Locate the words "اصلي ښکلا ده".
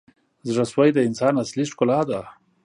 1.43-2.21